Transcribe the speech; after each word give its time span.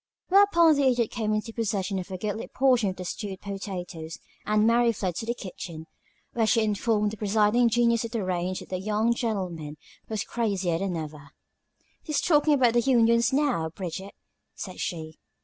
Whereupon 0.29 0.75
the 0.77 0.87
Idiot 0.87 1.11
came 1.11 1.31
into 1.31 1.53
possession 1.53 1.99
of 1.99 2.09
a 2.09 2.17
goodly 2.17 2.47
portion 2.47 2.89
of 2.89 2.95
the 2.95 3.05
stewed 3.05 3.39
potatoes, 3.39 4.17
and 4.47 4.65
Mary 4.65 4.91
fled 4.93 5.13
to 5.17 5.27
the 5.27 5.35
kitchen, 5.35 5.85
where 6.33 6.47
she 6.47 6.63
informed 6.63 7.11
the 7.11 7.17
presiding 7.17 7.69
genius 7.69 8.03
of 8.03 8.09
the 8.09 8.23
range 8.23 8.61
that 8.61 8.69
the 8.69 8.79
young 8.79 9.13
gentleman 9.13 9.77
was 10.09 10.23
crazier 10.23 10.79
than 10.79 10.97
ever. 10.97 11.29
"He's 12.01 12.19
talkin' 12.19 12.53
about 12.55 12.73
the 12.73 12.81
unions, 12.81 13.31
now, 13.31 13.69
Bridget," 13.69 14.15
said 14.55 14.79
she. 14.79 15.19